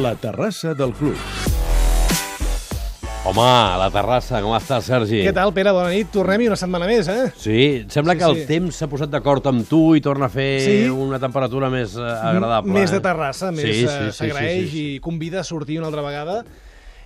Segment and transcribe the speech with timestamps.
[0.00, 1.16] La terrassa del club.
[3.24, 5.18] Home, a la terrassa, com estàs, Sergi?
[5.26, 5.74] Què tal, Pere?
[5.76, 6.08] Bona nit.
[6.14, 7.26] Tornem-hi una setmana més, eh?
[7.36, 7.58] Sí,
[7.92, 8.46] sembla Sí, que el sí.
[8.48, 10.88] temps s'ha posat d'acord amb tu i torna a fer Sí.
[10.88, 12.72] una temperatura més eh, agradable.
[12.72, 12.94] Més eh?
[12.96, 14.86] de terrassa, més Sí, sí, sí, sí, s'agraeix sí, sí.
[14.96, 16.44] i convida a sortir una altra vegada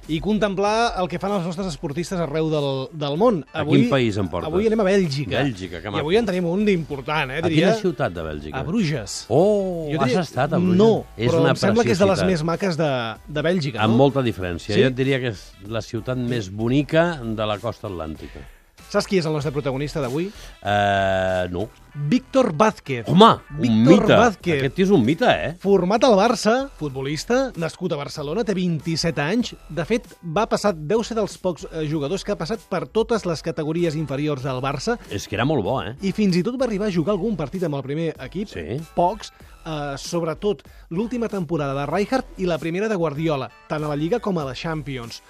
[0.08, 3.42] i contemplar el que fan els nostres esportistes arreu del, del món.
[3.52, 4.48] A quin país em portes?
[4.50, 5.42] Avui anem a Bèlgica.
[5.42, 6.02] Bèlgica, que I maco.
[6.04, 7.70] avui en tenim un d'important, eh, A diria.
[7.72, 8.58] quina ciutat de Bèlgica?
[8.60, 9.24] A Bruges.
[9.28, 10.76] Oh, Jo has diria- estat a Bruges?
[10.76, 12.90] No, és però una em sembla que és de les més maques de,
[13.26, 13.98] de Bèlgica, Amb no?
[13.98, 14.74] molta diferència.
[14.74, 14.80] Sí?
[14.80, 18.40] Jo et diria que és la ciutat més bonica de la costa atlàntica.
[18.94, 20.28] Saps qui és el nostre protagonista d'avui?
[20.62, 21.64] Uh, no.
[21.94, 23.08] Víctor Vázquez.
[23.10, 23.26] Home,
[23.58, 24.18] un Víctor mite.
[24.20, 24.58] Vázquez.
[24.60, 25.48] Aquest tio és un mite, eh?
[25.62, 29.54] Format al Barça, futbolista, nascut a Barcelona, té 27 anys.
[29.70, 33.26] De fet, va passar, deu ser dels pocs eh, jugadors que ha passat per totes
[33.26, 35.96] les categories inferiors del Barça És que era molt bo, eh?
[36.06, 38.78] i fins i tot va arribar a jugar algun partit amb el primer equip, Sí.
[38.94, 39.32] pocs,
[39.64, 44.20] eh, sobretot l'última temporada de Rijkaard i la primera de Guardiola, tant a la Lliga
[44.20, 45.22] com a la Champions.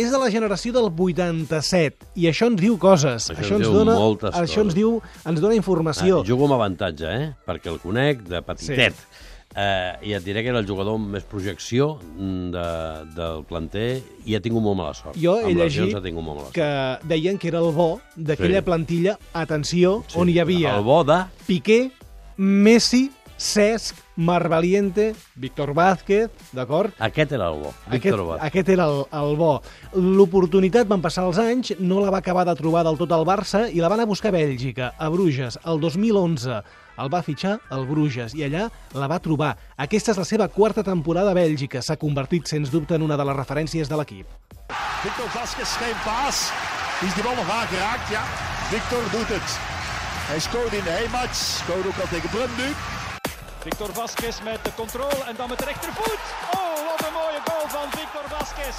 [0.00, 3.30] És de la generació del 87 i això ens diu coses.
[3.34, 4.78] Això ens diu dona, moltes això ens coses.
[4.78, 4.94] diu,
[5.28, 6.20] ens dona informació.
[6.22, 7.26] Ah, jugo amb avantatge, eh?
[7.46, 8.94] Perquè el conec de petitet.
[8.96, 9.26] Sí.
[9.50, 12.66] Eh, I et diré que era el jugador amb més projecció mm, de,
[13.16, 13.88] del planter
[14.30, 15.16] i ha tingut molt mala sort.
[15.18, 16.54] Jo he amb llegit ha tingut molt mala sort.
[16.54, 18.64] que deien que era el bo d'aquella Sí.
[18.68, 20.18] plantilla, atenció, Sí.
[20.22, 21.18] on hi havia El bo de...
[21.48, 21.90] Piqué,
[22.36, 26.92] Messi, Cesc, Marvaliente, Víctor Vázquez, d'acord?
[27.00, 28.46] Aquest era el bo, Víctor Aquest, Vázquez.
[28.46, 29.62] aquest era el, el bo.
[29.96, 33.62] L'oportunitat van passar els anys, no la va acabar de trobar del tot al Barça
[33.72, 36.60] i la van a buscar a Bèlgica, a Bruges, el 2011.
[37.00, 39.54] El va fitxar al Bruges i allà la va trobar.
[39.80, 41.80] Aquesta és la seva quarta temporada a Bèlgica.
[41.80, 44.28] S'ha convertit, sens dubte, en una de les referències de l'equip.
[45.00, 46.50] Victor Vasquez geen paas.
[47.00, 48.12] Die is die bal nog aangeraakt.
[48.12, 48.20] Ja,
[48.68, 49.58] Victor doet het.
[50.28, 51.34] Hij scoorde in de heenmatch.
[51.64, 52.68] Scoorde ook al tegen Brumdu.
[53.64, 56.22] Victor Vasquez met de controle en dan met de rechtervoet.
[56.54, 58.76] Oh, wat een mooie goal van Victor Vasquez.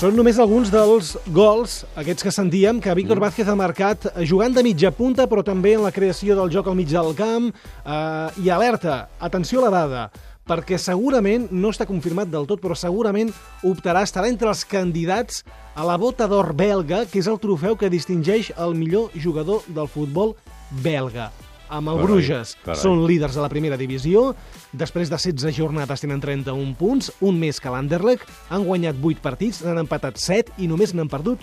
[0.00, 4.56] Són només alguns dels gols, aquests que sentíem, que Víctor Vázquez ha marcat eh, jugant
[4.56, 7.52] de mitja punta, però també en la creació del joc al mig del camp.
[7.84, 10.08] Eh, I alerta, atenció a la dada,
[10.48, 13.28] perquè segurament, no està confirmat del tot, però segurament
[13.62, 15.44] optarà, estarà entre els candidats
[15.76, 19.88] a la bota d'or belga, que és el trofeu que distingeix el millor jugador del
[19.88, 20.32] futbol
[20.80, 21.28] belga.
[21.68, 22.80] Amb el Carai, Bruges carai.
[22.82, 24.34] són líders de la primera divisió.
[24.72, 28.28] Després de 16 jornades tenen 31 punts, un més que l'Anderlecht.
[28.50, 31.40] Han guanyat 8 partits, n'han empatat 7 i només n'han perdut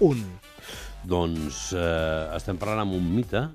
[0.00, 0.20] un.
[1.08, 3.46] Doncs eh, estem parlant amb un mite.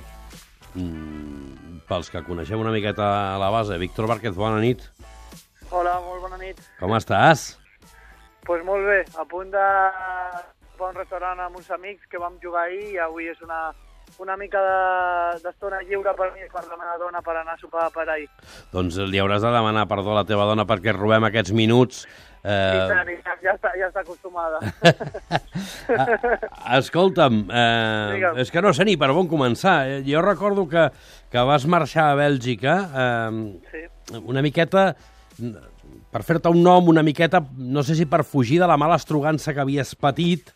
[0.73, 3.05] Mm, pels que coneixem una miqueta
[3.35, 3.77] a la base.
[3.77, 4.83] Víctor Vázquez, bona nit.
[5.69, 6.59] Hola, molt bona nit.
[6.79, 7.53] Com estàs?
[7.57, 9.63] Doncs pues molt bé, a punt de
[10.79, 13.73] un restaurant amb uns amics que vam jugar ahir i avui és una,
[14.19, 18.07] una mica de- d'estona lliure per mi, per meva dona, per anar a sopar per
[18.09, 18.27] ahir.
[18.73, 22.05] Doncs li hauràs de demanar perdó a la teva dona perquè robem aquests minuts.
[22.07, 24.59] I Eh, tant, i ja, ja, està, ja està acostumada.
[26.77, 28.37] Escolta'm, eh, Digue'm.
[28.39, 29.87] és que no sé ni per on començar.
[29.89, 30.89] Eh, Jo recordo que,
[31.31, 33.79] que vas marxar a Bèlgica eh, sí.
[34.23, 34.95] una miqueta
[36.11, 39.53] per fer-te un nom, una miqueta, no sé si per fugir de la mala estrugança
[39.53, 40.53] que havies patit eh,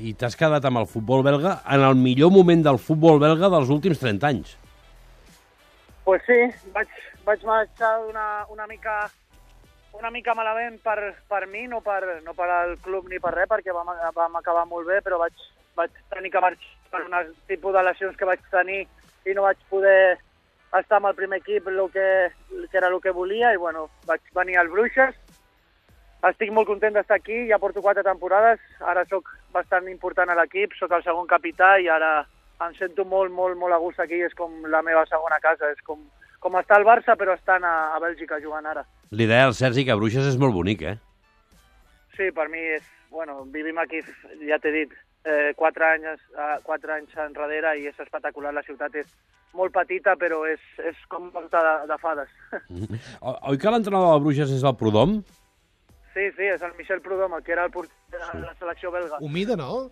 [0.00, 3.68] i t'has quedat amb el futbol belga en el millor moment del futbol belga dels
[3.74, 4.56] últims 30 anys.
[6.04, 6.38] pues sí,
[6.72, 6.88] vaig,
[7.24, 9.10] vaig marxar una, una mica
[9.98, 13.48] una mica malament per, per mi, no per, no per al club ni per res,
[13.50, 15.34] perquè vam, vam acabar molt bé, però vaig,
[15.76, 18.86] vaig tenir que marxar per un tipus de lesions que vaig tenir
[19.26, 20.16] i no vaig poder
[20.78, 22.08] estar amb el primer equip el que,
[22.70, 25.16] que era el que volia i bueno, vaig venir al Bruixes.
[26.26, 30.72] Estic molt content d'estar aquí, ja porto quatre temporades, ara sóc bastant important a l'equip,
[30.74, 32.24] sóc el segon capità i ara
[32.66, 35.78] em sento molt, molt, molt a gust aquí, és com la meva segona casa, és
[35.86, 36.00] com,
[36.42, 38.82] com estar al Barça però estant a, a Bèlgica jugant ara.
[39.14, 40.96] Li deia al Sergi que Bruixes és molt bonic, eh?
[42.18, 42.82] Sí, per mi és...
[43.14, 44.02] Bueno, vivim aquí,
[44.44, 44.90] ja t'he dit,
[45.24, 48.50] eh, quatre, anys, eh, quatre anys enrere i és espectacular.
[48.52, 49.06] La ciutat és
[49.56, 52.34] molt petita, però és, és com porta de, de fades.
[53.22, 55.22] O- Oi que l'entrenador de Bruixes és el Prudom?
[56.14, 59.18] Sí, sí, és el Michel Prudhomme, que era el porter de la selecció belga.
[59.20, 59.90] Un mite, no?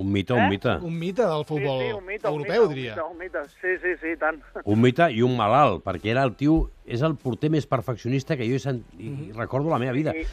[0.00, 0.48] Un mite, un Eh?
[0.48, 0.68] mite.
[0.80, 3.04] Un mite del futbol sí, sí, un mite, un europeu, mite, diria.
[3.04, 3.58] Un mite, un mite.
[3.60, 4.40] Sí, sí, sí, tant.
[4.64, 8.46] Un mite i un malalt, perquè era el tio, és el porter més perfeccionista que
[8.48, 8.80] jo he sent...
[8.98, 10.14] i recordo a la meva vida.
[10.16, 10.24] I,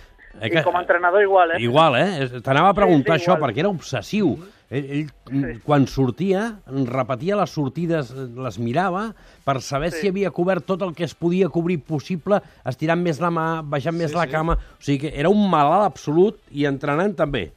[0.42, 1.62] Eh I com a entrenador igual, eh?
[1.62, 2.42] Igual, eh?
[2.44, 3.50] T'anava a preguntar Sí, sí, això, igual.
[3.50, 4.36] perquè era obsessiu.
[4.70, 5.60] Ell, ell sí.
[5.64, 9.14] quan sortia, repetia les sortides, les mirava,
[9.46, 9.96] per saber sí.
[9.96, 10.02] Sí.
[10.02, 13.96] si havia cobert tot el que es podia cobrir possible, estirant més la mà, baixant
[13.96, 14.32] més Sí, la sí.
[14.36, 14.58] cama...
[14.78, 17.52] O sigui que era un malalt absolut i entrenant també.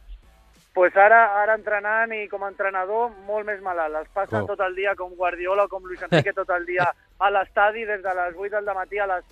[0.73, 3.97] pues ara, ara entrenant i com a entrenador molt més malalt.
[4.07, 4.47] Es passen Com?
[4.55, 6.87] tot el dia com Guardiola com Luis Enrique tot el dia
[7.19, 9.25] a l'estadi des de les 8 del matí a les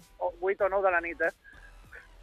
[0.42, 1.30] 8 o 9 de la nit, eh?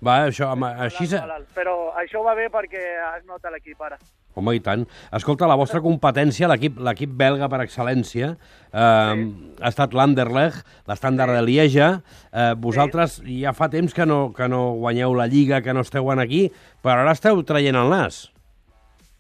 [0.05, 1.07] Va, això, home, així...
[1.15, 1.49] Malalt.
[1.55, 3.97] Però això va bé perquè es nota l'equip ara.
[4.35, 4.83] Home, i tant.
[5.15, 11.41] Escolta, la vostra competència, l'equip l'equip belga per excel·lència, eh, ha estat l'Anderlecht, l'estàndard de
[11.47, 11.89] Lieja.
[12.31, 16.11] Eh, vosaltres ja fa temps que no, que no guanyeu la Lliga, que no esteu
[16.11, 16.45] en aquí,
[16.83, 18.25] però ara esteu traient el nas.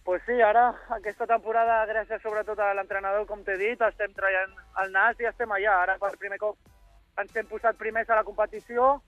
[0.05, 0.67] Pues sí, ara,
[0.99, 4.51] aquesta temporada, gràcies sobretot a l'entrenador, com t'he dit, estem traient
[4.83, 5.79] el nas i estem allà.
[5.87, 6.59] Ara, per primer cop,
[7.17, 8.99] ens hem posat primers a la competició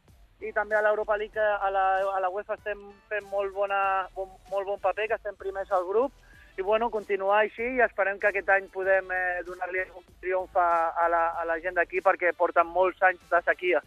[0.42, 3.82] i també a l'Europa League, a la, a la UEFA, estem fent molt, bona,
[4.16, 6.14] bon, molt bon paper, que estem primers al grup.
[6.58, 10.70] I, bueno, continuar així i esperem que aquest any podem eh, donar-li un triomf a,
[10.90, 13.84] a, la, a la gent d'aquí perquè porten molts anys de sequia.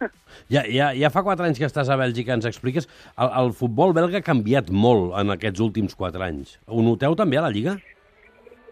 [0.50, 2.88] Ja, ja, ja fa quatre anys que estàs a Bèlgica, ens expliques.
[3.14, 6.56] El, el futbol belga ha canviat molt en aquests últims quatre anys.
[6.66, 7.76] Ho noteu també a la Lliga?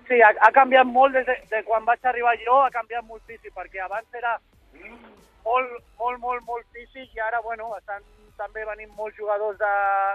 [0.09, 3.55] Sí, ha, ha canviat molt des de, de quan vaig arribar jo, ha canviat moltíssim,
[3.55, 4.35] perquè abans era
[5.45, 8.03] molt, molt, molt, molt físic i ara, bueno, estan
[8.39, 9.73] també venint molts jugadors de,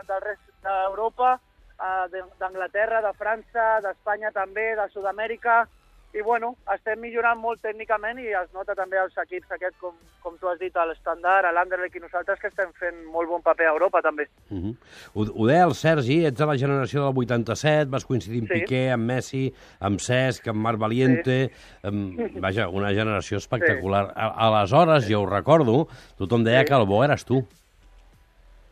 [0.10, 1.38] del rest d'Europa,
[1.78, 5.66] eh, d'Anglaterra, de França, d'Espanya també, de Sud-amèrica,
[6.16, 9.94] i bueno, estem millorant molt tècnicament i es nota també als equips aquests, com,
[10.24, 13.44] com tu has dit, a l'Estandard, a l'Anderlecht i nosaltres, que estem fent molt bon
[13.46, 14.28] paper a Europa també.
[14.50, 14.76] Uh -huh.
[15.14, 18.54] ho, ho deia el Sergi, ets de la generació del 87, vas coincidir amb Sí.
[18.54, 21.52] Piqué, amb Messi, amb Cesc, amb Marc Valiente...
[21.84, 24.14] Amb, vaja, una generació espectacular.
[24.16, 25.88] A, aleshores, jo ho recordo,
[26.18, 27.46] tothom deia que el bo eres tu.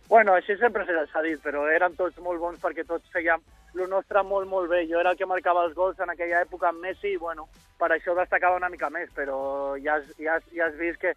[0.08, 3.42] Bueno, així sempre s'ha dit, però eren tots molt bons perquè tots fèiem
[3.76, 4.86] el nostre molt, molt bé.
[4.90, 7.48] Jo era el que marcava els gols en aquella època amb Messi i, bueno,
[7.80, 9.38] per això destacava una mica més, però
[9.82, 11.16] ja has, ja has, ja has vist que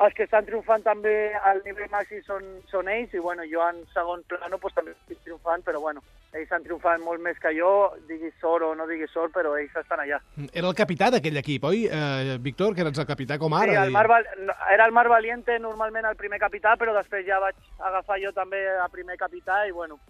[0.00, 1.12] els que estan triomfant també
[1.44, 5.20] al nivell màxim són, són ells i, bueno, jo en segon plano pues, també estic
[5.26, 6.02] triomfant, però, bueno,
[6.32, 7.72] ells han triomfat molt més que jo,
[8.08, 10.18] diguis sort o no diguis sort, però ells estan allà.
[10.48, 12.74] Era el capità d'aquell equip, oi, eh, Víctor?
[12.74, 13.76] Que eres el capità com ara.
[13.76, 14.26] Sí, el Mar Val...
[14.72, 18.64] era el Mar Valiente normalment el primer capità, però després ja vaig agafar jo també
[18.80, 20.00] a primer capità i, bueno,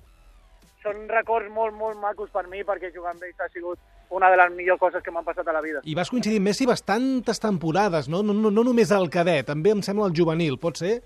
[0.82, 3.78] són records molt, molt macos per mi perquè jugar amb ells ha sigut
[4.12, 5.80] una de les millors coses que m'han passat a la vida.
[5.88, 8.22] I vas coincidir amb Messi bastantes temporades, no?
[8.22, 10.98] No, no, no només el cadet, també em sembla el juvenil, pot ser?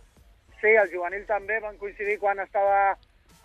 [0.61, 2.97] Sí, el juvenil també van coincidir quan estava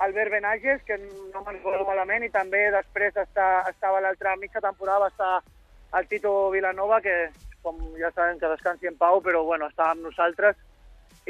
[0.01, 5.05] Albert Benages, que no me'n recordo malament, i també després està, estava l'altra mitja temporada,
[5.05, 7.29] va estar el Tito Vilanova, que
[7.61, 10.57] com ja sabem que descansi en pau, però bueno, estava amb nosaltres,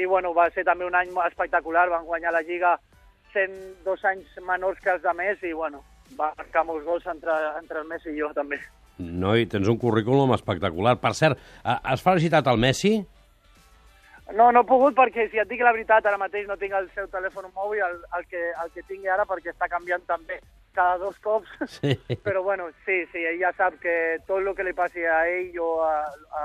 [0.00, 2.78] i bueno, va ser també un any espectacular, van guanyar la Lliga
[3.34, 3.52] sent
[3.84, 5.82] dos anys menors que els de Messi, i bueno,
[6.18, 8.58] va marcar molts gols entre, entre el Messi i jo també.
[8.98, 10.96] Noi, tens un currículum espectacular.
[11.00, 12.96] Per cert, ha- has felicitat el Messi?
[14.32, 16.86] No, no he pogut perquè, si et dic la veritat, ara mateix no tinc el
[16.94, 20.38] seu telèfon mòbil, el, el, que, el que tingui ara, perquè està canviant també
[20.72, 21.50] cada dos cops.
[21.74, 21.98] Sí.
[22.24, 25.50] Però bueno, sí, sí, ell ja sap que tot el que li passi a ell,
[25.52, 25.92] jo a,
[26.38, 26.44] a,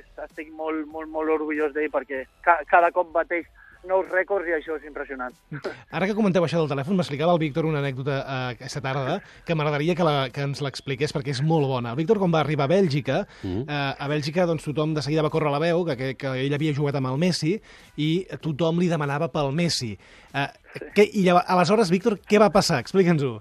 [0.00, 3.46] est- estic molt, molt, molt orgullós d'ell perquè ca, cada cop bateix
[3.88, 5.34] nous rècords i això és impressionant.
[5.96, 9.56] Ara que comenteu això del telèfon, m'explicava el Víctor una anècdota eh, aquesta tarda que
[9.56, 11.94] m'agradaria que, la, que ens l'expliqués perquè és molt bona.
[11.94, 13.64] El Víctor, quan va arribar a Bèlgica, mm.
[13.64, 16.56] eh, a Bèlgica doncs, tothom de seguida va córrer la veu que, que, que ell
[16.56, 17.56] havia jugat amb el Messi
[17.96, 18.10] i
[18.42, 19.94] tothom li demanava pel Messi.
[20.34, 20.48] Eh,
[20.94, 22.82] que, I llav- aleshores, Víctor, què va passar?
[22.84, 23.40] Explica'ns-ho.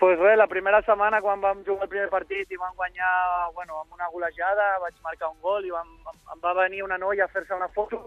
[0.00, 3.10] pues res, la primera setmana quan vam jugar el primer partit i vam guanyar
[3.52, 5.90] bueno, amb una golejada, vaig marcar un gol i vam,
[6.32, 8.06] em va venir una noia a fer-se una foto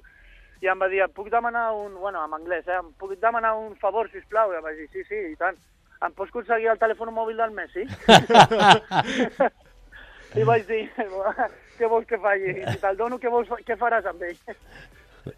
[0.63, 1.97] i em va dir, puc demanar un...
[1.99, 2.79] Bueno, en anglès, eh?
[2.79, 4.53] Em puc demanar un favor, si plau?
[4.53, 5.57] I em vaig dir, sí, sí, i tant.
[6.03, 7.83] Em pots aconseguir el telèfon mòbil del Messi?
[10.39, 10.83] I vaig dir,
[11.77, 12.55] què vols que faci?
[12.69, 14.39] Si te'l dono, què, vols, què faràs amb ell?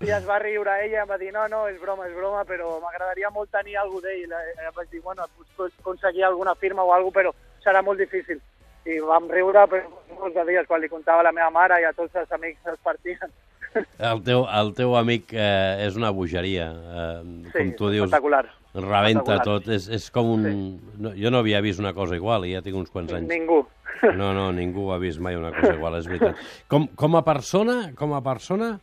[0.01, 2.77] I es va riure ella, em va dir, no, no, és broma, és broma, però
[2.83, 4.29] m'agradaria molt tenir alguna d'ell.
[4.29, 5.25] I em vaig dir, bueno,
[5.57, 7.33] pots aconseguir alguna firma o alguna però
[7.65, 8.41] serà molt difícil.
[8.85, 9.81] I vam riure per
[10.19, 12.81] molts dies quan li contava a la meva mare i a tots els amics els
[12.85, 13.33] partien.
[14.11, 16.69] El teu, el teu amic eh, és una bogeria.
[16.71, 18.45] Eh, Sí, com tu dius, espectacular.
[18.75, 19.67] rebenta tot.
[19.71, 20.45] És, és com un...
[20.99, 23.29] No, jo no havia vist una cosa igual i ja tinc uns quants anys.
[23.31, 23.63] Ningú.
[24.19, 26.35] No, no, ningú ha vist mai una cosa igual, és veritat.
[26.69, 28.73] Com, com a persona, com a persona,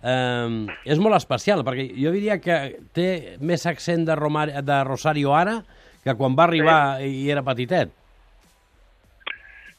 [0.00, 2.56] eh, és molt especial, perquè jo diria que
[2.96, 3.08] té
[3.42, 5.58] més accent de, Romar de Rosario ara
[6.06, 7.10] que quan va arribar sí.
[7.26, 7.90] i era petitet.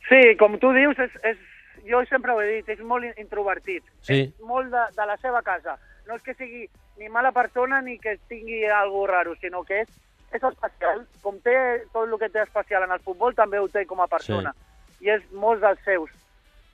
[0.09, 1.39] Sí, com tu dius, és, és,
[1.87, 3.83] jo sempre ho he dit, és molt in- introvertit.
[4.01, 4.21] Sí.
[4.33, 5.77] És molt de, de la seva casa.
[6.07, 9.89] No és que sigui ni mala persona ni que tingui algo raro, sinó que és,
[10.31, 11.05] és especial.
[11.21, 11.55] Com té
[11.93, 14.53] tot el que té especial en el futbol, també ho té com a persona.
[14.53, 15.05] Sí.
[15.07, 16.11] I és molts dels seus.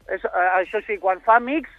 [0.08, 1.72] És, eh, això sí, quan fa amics,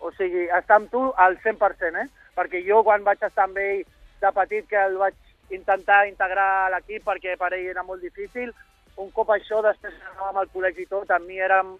[0.00, 2.08] o sigui, està amb tu al 100%, eh?
[2.36, 3.84] Perquè jo quan vaig estar amb ell
[4.20, 5.14] de petit que el vaig
[5.50, 8.52] intentar integrar a l'equip perquè per ell era molt difícil,
[8.98, 11.74] un cop això, després anàvem al col·legi i tot, amb mi érem,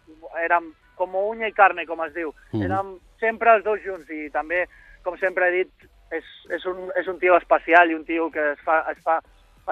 [0.45, 2.33] érem com unya i carne, com es diu.
[2.53, 2.63] Mm.
[2.69, 4.65] Érem sempre els dos junts i també,
[5.05, 8.53] com sempre he dit, és, és, un, és un tio especial i un tio que
[8.53, 9.19] es fa, es fa,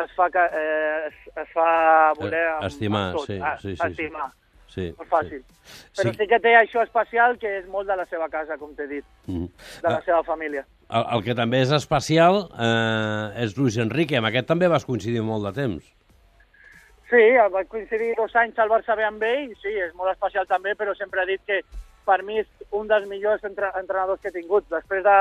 [0.02, 3.54] es fa, que, eh, es, es fa voler Eh, amb, estimar, amb tot, sí, ah,
[3.62, 3.86] sí, sí, sí.
[3.90, 4.28] estimar.
[4.76, 5.40] Sí, Molt fàcil.
[5.64, 5.92] Sí.
[5.96, 6.16] Però Sí.
[6.18, 9.04] sí que té això especial que és molt de la seva casa, com t'he dit,
[9.26, 9.46] Mhm.
[9.82, 10.66] de la seva família.
[10.90, 14.18] El, el que també és especial eh, és Luis Enrique.
[14.18, 15.84] Amb aquest també vas coincidir molt de temps.
[17.10, 17.22] Sí,
[17.54, 20.94] vaig coincidir dos anys al Barça B amb ell, sí, és molt especial també, però
[20.98, 21.60] sempre he dit que
[22.06, 24.66] per mi és un dels millors entre, entrenadors que he tingut.
[24.70, 25.16] Després de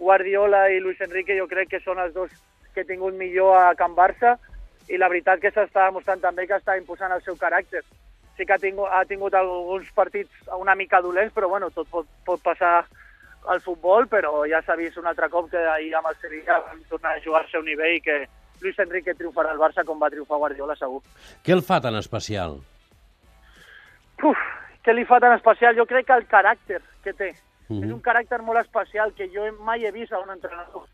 [0.00, 2.34] Guardiola i Luis Enrique jo crec que són els dos
[2.74, 4.36] que he tingut millor a Can Barça
[4.88, 7.84] i la veritat que s'està demostrant també que està imposant el seu caràcter.
[8.38, 12.06] Sí que ha tingut, ha tingut alguns partits una mica dolents, però bueno, tot pot,
[12.26, 12.86] pot passar
[13.46, 16.82] al futbol, però ja s'ha vist un altre cop que ahir amb el Sevilla van
[16.90, 18.18] tornar a jugar al seu nivell i que
[18.60, 21.00] Luis Enrique triomfarà al Barça com va triomfar Guardiola, segur.
[21.44, 22.58] Què el fa tan especial?
[24.22, 24.38] Uf,
[24.84, 25.76] què li fa tan especial?
[25.78, 27.32] Jo crec que el caràcter que té.
[27.68, 27.84] Mhm.
[27.84, 30.86] És un caràcter molt especial que jo mai he vist a un entrenador.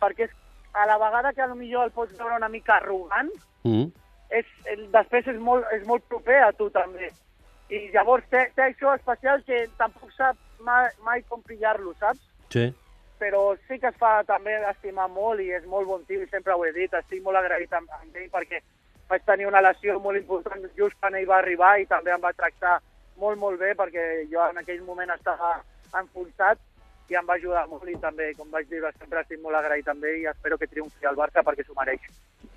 [0.00, 0.30] Perquè és,
[0.72, 3.30] a la vegada que potser el pots veure una mica arrogant,
[3.64, 3.92] Mm.
[4.30, 7.12] és, el, després és molt, és molt proper a tu també.
[7.70, 12.18] I llavors té, té això especial que tampoc sap mai, mai com pillar-lo, saps?
[12.50, 12.74] Sí.
[13.22, 16.56] Però sí que es fa també estimar molt i és molt bon tio i sempre
[16.56, 18.58] ho he dit, estic molt agraït amb, amb ell perquè
[19.12, 22.34] vaig tenir una lesió molt important just quan ell va arribar i també em va
[22.34, 22.80] tractar
[23.22, 25.54] molt, molt bé perquè jo en aquell moment estava
[26.02, 26.58] enfonsat
[27.12, 30.10] i em va ajudar molt i també, com vaig dir, sempre estic molt agraït amb
[30.10, 32.10] ell i espero que triomfi el Barça perquè s'ho mereix.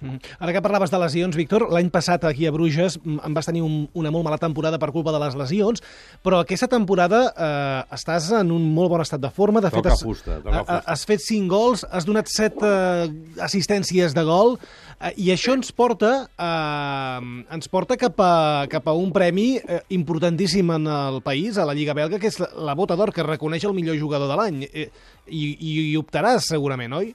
[0.05, 0.19] Mm.
[0.39, 3.63] Ara que parlaves de lesions, Víctor, l'any passat aquí a Bruges mm, em vas tenir
[3.65, 5.83] un, una molt mala temporada per culpa de les lesions,
[6.25, 9.63] però aquesta temporada eh, estàs en un molt bon estat de forma.
[9.63, 10.79] De Toca fet, has, fusta, toca fusta.
[10.93, 13.09] has fet 5 gols, has donat 7 eh,
[13.45, 14.55] assistències de gol,
[15.00, 19.81] eh, i això ens porta, eh, ens porta cap, a, cap a un premi eh,
[19.97, 23.25] importantíssim en el país, a la Lliga Belga, que és la, la Bota d'Or, que
[23.25, 24.63] reconeix el millor jugador de l'any.
[24.71, 24.89] Eh,
[25.25, 27.13] i, i, I optaràs, segurament, oi?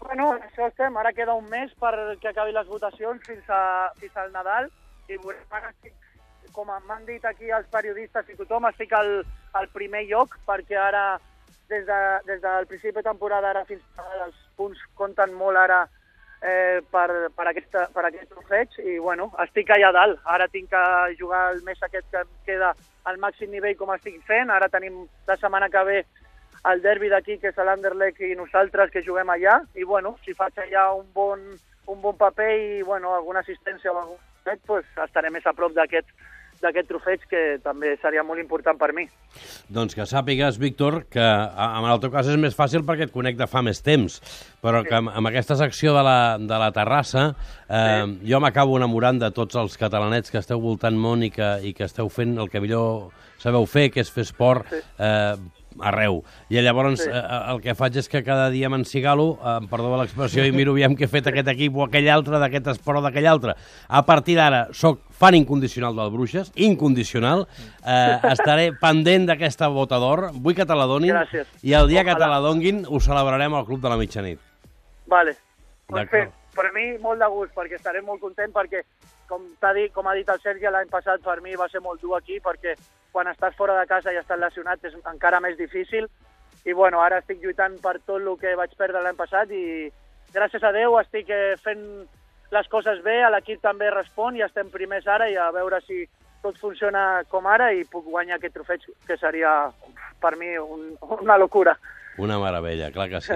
[0.00, 0.96] Bueno, en això estem.
[0.96, 4.70] Ara queda un mes perquè acabi les votacions fins, a, fins al Nadal
[5.10, 5.72] i veurem ara
[6.54, 9.20] com m'han dit aquí els periodistes i tothom, estic al,
[9.54, 11.04] al primer lloc perquè ara,
[11.70, 15.84] des, de, des del principi de temporada ara fins ara, els punts compten molt ara
[16.42, 20.22] eh, per, per, aquesta, per aquest trofeig i bueno, estic allà dalt.
[20.24, 20.82] Ara tinc que
[21.20, 22.72] jugar el mes aquest que queda
[23.04, 24.50] al màxim nivell com estic fent.
[24.50, 26.00] Ara tenim la setmana que ve
[26.68, 30.58] el derbi d'aquí, que és l'Anderlecht i nosaltres que juguem allà, i bueno, si faig
[30.60, 31.46] allà un bon,
[31.88, 35.72] un bon paper i bueno, alguna assistència o algun fet, pues, estaré més a prop
[35.76, 36.10] d'aquest
[36.60, 39.06] d'aquest trofeig que també seria molt important per mi.
[39.72, 43.38] Doncs que sàpigues, Víctor, que en el teu cas és més fàcil perquè et conec
[43.38, 44.18] de fa més temps,
[44.60, 47.30] però que amb, amb aquesta secció de la, de la terrassa
[47.64, 51.72] eh, jo m'acabo enamorant de tots els catalanets que esteu voltant món i que, i
[51.76, 53.08] que esteu fent el que millor
[53.40, 55.34] sabeu fer, que és fer esport eh,
[55.78, 56.22] arreu.
[56.50, 57.08] I llavors Sí.
[57.08, 60.72] eh, el que faig és que cada dia m'encigalo, eh, em perdó l'expressió, i miro
[60.72, 63.54] aviam què ha fet aquest equip o aquell altre, d'aquest esport o d'aquell altre.
[63.88, 67.46] A partir d'ara, sóc fan incondicional del Bruixes, incondicional,
[67.86, 71.46] eh, estaré pendent d'aquesta bota d'or, vull que te la donin, Gràcies.
[71.62, 74.38] i el dia que te la donguin ho celebrarem al Club de la Mitjanit.
[75.06, 75.36] Vale.
[75.86, 78.82] Pues fer, per mi molt de gust, perquè estaré molt content, perquè
[79.30, 82.02] com, t'ha dit, com ha dit el Sergi l'any passat, per mi va ser molt
[82.02, 82.74] dur aquí, perquè
[83.14, 86.10] quan estàs fora de casa i estàs lesionat és encara més difícil,
[86.66, 89.90] i bueno, ara estic lluitant per tot el que vaig perdre l'any passat i
[90.34, 91.84] gràcies a Déu estic eh, fent
[92.50, 96.02] les coses bé, l'equip també respon i estem primers ara i a veure si
[96.42, 99.70] tot funciona com ara i puc guanyar aquest trofeig, que seria
[100.20, 101.76] per mi un, una locura.
[102.20, 103.32] Una meravella, clar que sí.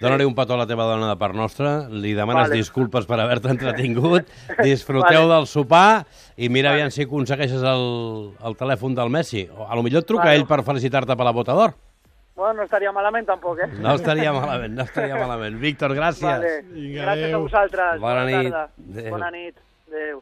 [0.00, 2.60] Dóna-li un petó a la teva dona de part nostra, li demanes Vale.
[2.60, 4.28] disculpes per haver-te entretingut,
[4.66, 5.34] disfruteu Vale.
[5.34, 6.04] del sopar
[6.36, 6.82] i mira Vale.
[6.84, 7.86] aviam si aconsegueixes el,
[8.44, 9.46] el telèfon del Messi.
[9.56, 10.36] O a lo millor et truca Vale.
[10.42, 11.74] ell per felicitar-te per la bota d'or.
[12.36, 13.70] Bueno, no estaria malament tampoc, eh?
[13.80, 15.56] No estaria malament, no estaria malament.
[15.66, 16.26] Víctor, gràcies.
[16.28, 16.50] Vale.
[16.68, 17.38] Vinga, Gràcies adéu.
[17.38, 18.00] a vosaltres.
[18.02, 18.50] Bona nit.
[18.52, 19.10] tarda.
[19.14, 19.56] Bona nit.
[19.88, 20.20] Adéu.